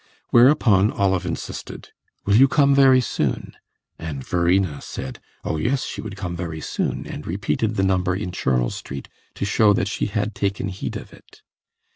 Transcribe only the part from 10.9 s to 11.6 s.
of it.